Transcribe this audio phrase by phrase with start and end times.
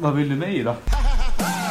[0.00, 0.74] Vad vill du mig då?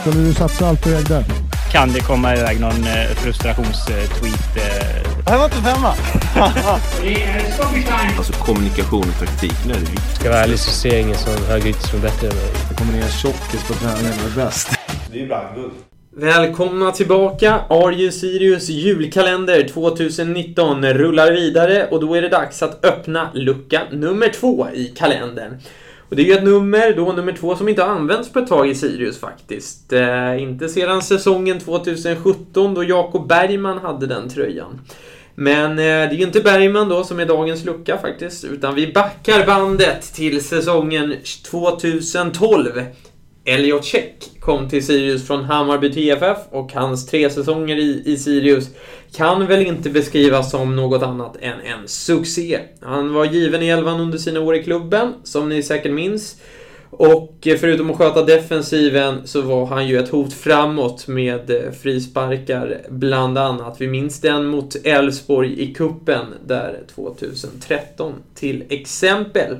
[0.00, 1.24] Skulle du satsa allt på ägde?
[1.72, 4.56] Kan det komma iväg någon eh, frustrationstweet?
[4.56, 5.12] Eh?
[5.24, 5.94] Det här var inte femma.
[8.16, 10.14] Alltså kommunikation och taktik, nu är det viktigt.
[10.14, 12.50] Ska jag vara ärlig så ser jag ingen som högerytter som är bättre än mig.
[12.68, 14.70] Det kommer ner tjockis på träningen och är bäst.
[15.10, 15.72] Det är ju brandguld.
[16.16, 17.60] Välkomna tillbaka!
[17.68, 24.28] Arju Sirius julkalender 2019 rullar vidare och då är det dags att öppna lucka nummer
[24.28, 25.58] två i kalendern.
[26.12, 28.46] Och det är ju ett nummer, då nummer två, som inte har använts på ett
[28.48, 29.92] tag i Sirius faktiskt.
[29.92, 34.80] Eh, inte sedan säsongen 2017 då Jakob Bergman hade den tröjan.
[35.34, 38.92] Men eh, det är ju inte Bergman då som är dagens lucka faktiskt, utan vi
[38.92, 41.14] backar bandet till säsongen
[41.50, 42.82] 2012.
[43.44, 48.68] Elliot Check kom till Sirius från Hammarby TFF och hans tre säsonger i, i Sirius
[49.16, 52.60] kan väl inte beskrivas som något annat än en succé.
[52.80, 56.36] Han var given i elvan under sina år i klubben, som ni säkert minns.
[56.90, 61.72] Och eh, förutom att sköta defensiven så var han ju ett hot framåt med eh,
[61.82, 63.80] frisparkar bland annat.
[63.80, 69.56] Vi minns den mot Elfsborg i kuppen där 2013 till exempel.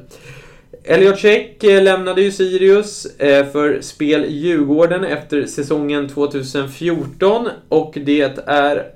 [0.85, 8.39] Elliot Check eh, lämnade ju Sirius eh, för spel Djurgården efter säsongen 2014 och det
[8.47, 8.87] är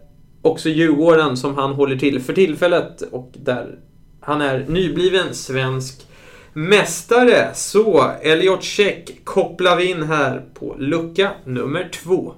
[0.42, 3.78] också Djurgården som han håller till för tillfället och där
[4.20, 6.06] han är nybliven svensk
[6.52, 7.50] mästare.
[7.54, 12.34] Så Elliot Check kopplar vi in här på lucka nummer två.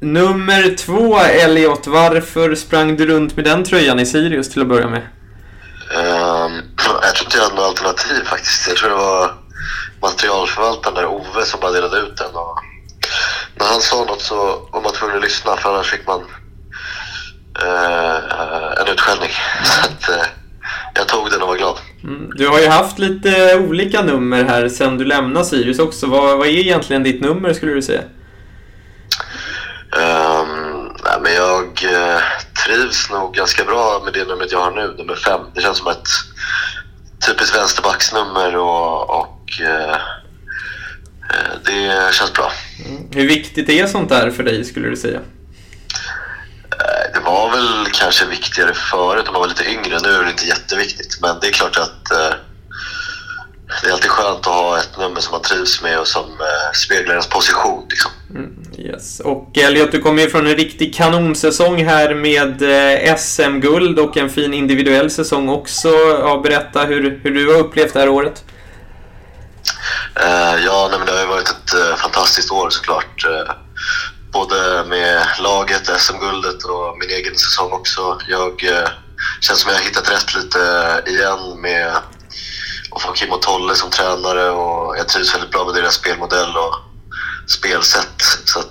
[0.00, 1.86] Nummer två, Elliot.
[1.86, 5.02] Varför sprang du runt med den tröjan i Sirius till att börja med?
[5.96, 6.62] Um,
[7.02, 8.68] jag tror inte jag hade något alternativ faktiskt.
[8.68, 9.34] Jag tror det var
[10.00, 12.34] materialförvaltaren där, Ove, som bara delade ut den.
[12.34, 12.58] Och
[13.58, 16.20] när han sa något så var man tvungen att lyssna för annars fick man
[17.62, 19.30] uh, en utskällning.
[19.64, 20.24] Så att, uh,
[20.94, 21.78] jag tog den och var glad.
[22.02, 22.30] Mm.
[22.34, 26.06] Du har ju haft lite olika nummer här sen du lämnade Sirius också.
[26.06, 28.02] Vad, vad är egentligen ditt nummer skulle du säga?
[29.96, 32.20] Um, nej, men jag uh,
[32.64, 35.40] trivs nog ganska bra med det numret jag har nu, nummer fem.
[35.54, 36.08] Det känns som ett
[37.26, 39.96] typiskt vänsterbacksnummer och, och uh,
[41.64, 42.52] det känns bra.
[42.86, 43.02] Mm.
[43.12, 45.20] Hur viktigt är sånt där för dig skulle du säga?
[47.14, 49.98] Det var väl kanske viktigare förut när man var lite yngre.
[50.02, 51.18] Nu är det inte jätteviktigt.
[51.20, 52.04] Men det är klart att
[53.82, 56.24] det är alltid skönt att ha ett nummer som man trivs med och som
[56.74, 57.86] speglar ens position.
[57.90, 58.10] Liksom.
[58.30, 59.20] Mm, yes.
[59.20, 64.16] Och eh, Elliot, du kommer ju från en riktig kanonsäsong här med eh, SM-guld och
[64.16, 65.88] en fin individuell säsong också.
[66.20, 68.44] Ja, berätta hur, hur du har upplevt det här året.
[70.20, 73.24] Uh, ja, nej, men det har ju varit ett uh, fantastiskt år såklart.
[73.24, 73.52] Uh,
[74.32, 78.18] både med laget, SM-guldet och min egen säsong också.
[78.28, 78.88] Jag uh,
[79.40, 80.58] känns som jag har hittat rätt lite
[81.06, 81.92] igen med
[82.90, 86.56] att få Kim och Tolle som tränare och jag trivs väldigt bra med deras spelmodell
[86.56, 86.85] och
[87.46, 88.22] spelsätt.
[88.44, 88.70] Så att,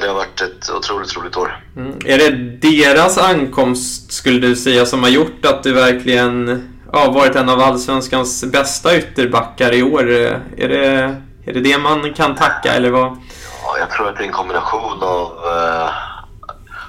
[0.00, 1.64] det har varit ett otroligt roligt år.
[1.76, 1.98] Mm.
[2.04, 2.30] Är det
[2.68, 7.60] deras ankomst, skulle du säga, som har gjort att du verkligen ja, varit en av
[7.60, 10.10] allsvenskans bästa ytterbackar i år.
[10.10, 11.16] Är det,
[11.46, 13.16] är det det man kan tacka eller vad?
[13.62, 15.90] Ja, jag tror att det är en kombination av, eh,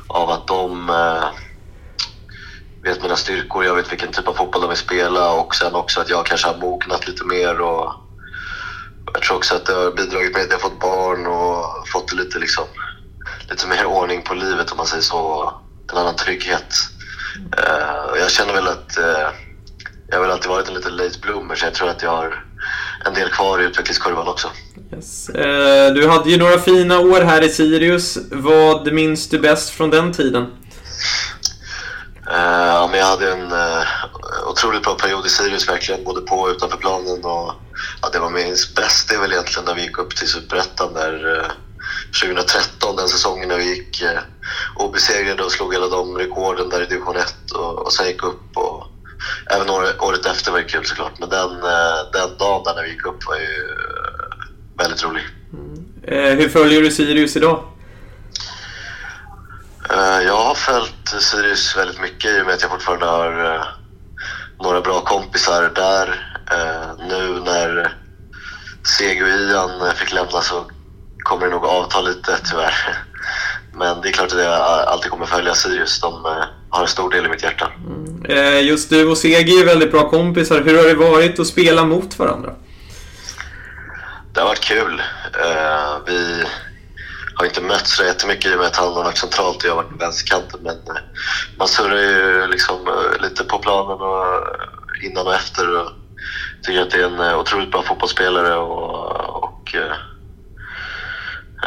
[0.07, 1.25] av att de eh,
[2.83, 6.01] vet mina styrkor, jag vet vilken typ av fotboll de vill spela och sen också
[6.01, 7.93] att jag kanske har mognat lite mer och
[9.13, 12.39] jag tror också att det har bidragit med att jag fått barn och fått lite,
[12.39, 12.63] liksom,
[13.49, 15.53] lite mer ordning på livet om man säger så.
[15.91, 16.73] En annan trygghet.
[17.37, 19.29] Uh, jag känner väl att uh,
[20.07, 22.45] jag har väl alltid varit en liten late bloomer så jag tror att jag har
[23.05, 24.47] en del kvar i utvecklingskurvan också.
[24.93, 25.29] Yes.
[25.29, 28.17] Eh, du hade ju några fina år här i Sirius.
[28.31, 30.45] Vad minns du bäst från den tiden?
[32.25, 33.53] Ja, men jag hade en
[34.49, 37.25] otroligt bra period i Sirius verkligen, både på och utanför planen.
[37.25, 37.53] Och,
[38.01, 41.47] ja, det var minst bäst det väl egentligen när vi gick upp till Superettan där
[42.21, 44.03] 2013, den säsongen när vi gick
[44.75, 48.57] obesegrade och slog alla de rekorden där i division 1 och, och sen gick upp.
[48.57, 48.87] Och,
[49.49, 49.69] Även
[49.99, 51.49] året efter var det kul såklart, men den,
[52.13, 53.67] den dagen när vi gick upp var ju
[54.77, 55.23] väldigt rolig.
[55.53, 56.37] Mm.
[56.39, 57.63] Hur följer du Sirius idag?
[60.25, 63.65] Jag har följt Sirius väldigt mycket i och med att jag fortfarande har
[64.59, 66.36] några bra kompisar där.
[66.99, 67.93] Nu när
[68.97, 70.65] Seg och Ian fick lämna så
[71.23, 72.97] kommer det nog avta lite tyvärr.
[73.73, 76.01] Men det är klart att jag alltid kommer följa Sirius.
[76.01, 77.71] De har en stor del i mitt hjärta.
[77.85, 78.65] Mm.
[78.65, 80.61] Just du och Segi är väldigt bra kompisar.
[80.61, 82.53] Hur har det varit att spela mot varandra?
[84.33, 85.01] Det har varit kul.
[86.05, 86.45] Vi
[87.35, 89.69] har inte mötts så jättemycket i och med att han har varit centralt och jag
[89.71, 90.59] har varit på vänsterkanten.
[90.63, 90.77] Men
[91.57, 92.77] man surrar ju liksom
[93.19, 94.47] lite på planen och
[95.03, 95.87] innan och efter.
[96.63, 99.91] Tycker att det är en eh, otroligt bra fotbollsspelare och, och eh,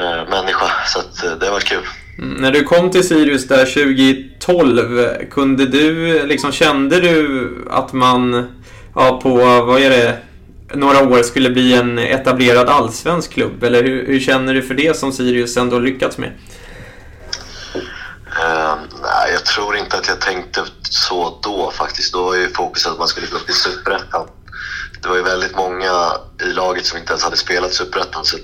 [0.05, 0.70] eh, människa.
[0.87, 1.85] Så att, eh, det har varit kul.
[2.19, 8.49] Mm, när du kom till Sirius där 2012, kunde du, liksom kände du att man
[8.94, 10.19] ja, på, vad är det,
[10.75, 13.62] några år skulle bli en etablerad allsvensk klubb?
[13.62, 16.32] Eller hur, hur känner du för det som Sirius ändå lyckats med?
[18.38, 22.12] Eh, nej, jag tror inte att jag tänkte så då faktiskt.
[22.12, 24.29] Då var ju fokus att man skulle gå upp i Superettan.
[25.02, 25.93] Det var ju väldigt många
[26.43, 28.25] i laget som inte ens hade spelat Superettan.
[28.25, 28.37] Så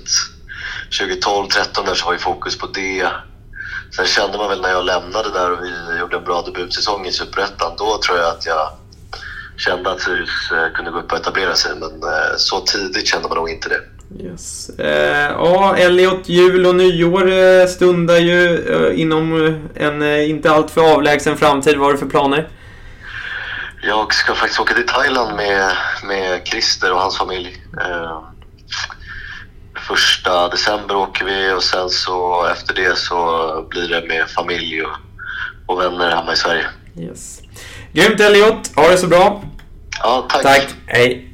[0.91, 3.07] 2012-13 där så var ju fokus på det.
[3.95, 7.11] Sen kände man väl när jag lämnade där och vi gjorde en bra debutsäsong i
[7.11, 7.71] Superettan.
[7.77, 8.69] Då tror jag att jag
[9.57, 11.71] kände att Sirius eh, kunde gå upp och etablera sig.
[11.79, 13.81] Men eh, så tidigt kände man nog inte det.
[14.23, 14.69] Yes.
[14.69, 18.63] Eh, ja, Elliot, jul och nyår eh, stundar ju
[18.95, 21.77] inom en inte alltför avlägsen framtid.
[21.77, 22.49] Vad har du för planer?
[23.81, 25.71] Jag ska faktiskt åka till Thailand med,
[26.03, 27.63] med Christer och hans familj.
[27.81, 28.23] Eh,
[29.87, 34.97] första december åker vi och sen så efter det så blir det med familj och,
[35.65, 36.65] och vänner hemma i Sverige.
[36.99, 37.39] Yes.
[37.93, 39.43] Grymt Elliot, ha det så bra.
[39.99, 40.43] Ja, tack.
[40.43, 41.26] Tack, hej.